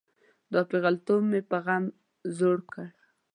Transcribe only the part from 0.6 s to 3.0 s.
پیغلتوب مې په غم زوړ کړه.